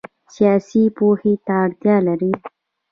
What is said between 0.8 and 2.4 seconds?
پوهې ته اړتیا لري